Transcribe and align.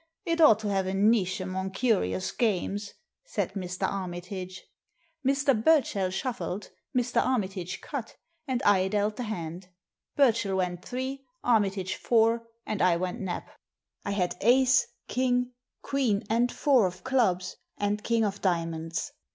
It 0.25 0.41
ought 0.41 0.57
to 0.61 0.67
have 0.67 0.87
a 0.87 0.95
niche 0.95 1.39
among 1.41 1.73
curious 1.73 2.31
games/' 2.31 2.93
said 3.23 3.53
Mr. 3.53 3.87
Armitage. 3.87 4.63
Mr. 5.23 5.53
Burchell 5.53 6.09
shuffled, 6.09 6.71
Mr. 6.97 7.21
Armitage 7.23 7.81
cut, 7.81 8.15
and 8.47 8.63
I 8.63 8.87
dealt 8.87 9.17
the 9.17 9.21
hand. 9.25 9.67
Burchell 10.15 10.57
went 10.57 10.83
three, 10.83 11.23
Armitage 11.43 11.97
four, 11.97 12.47
and 12.65 12.81
I 12.81 12.97
went 12.97 13.19
Nap! 13.19 13.51
I 14.03 14.09
had 14.09 14.35
ace, 14.41 14.87
king, 15.07 15.51
queen, 15.83 16.23
and 16.31 16.51
four 16.51 16.87
of 16.87 17.03
clubs, 17.03 17.57
and 17.77 18.03
king 18.03 18.25
of 18.25 18.41
diamonds. 18.41 19.11